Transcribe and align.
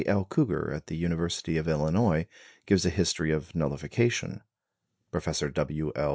L. 0.07 0.25
Couger 0.25 0.73
at 0.75 0.87
the 0.87 0.95
University 0.97 1.57
of 1.57 1.67
Illinois, 1.67 2.25
gives 2.65 2.87
a 2.87 2.89
history 2.89 3.29
of 3.29 3.53
nullification; 3.53 4.41
Professor 5.11 5.47
W. 5.51 5.91
L. 5.95 6.09